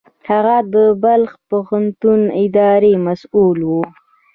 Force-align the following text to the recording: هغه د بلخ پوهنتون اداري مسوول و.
هغه 0.29 0.57
د 0.73 0.75
بلخ 1.03 1.31
پوهنتون 1.49 2.21
اداري 2.43 2.93
مسوول 3.05 3.59
و. 3.69 3.73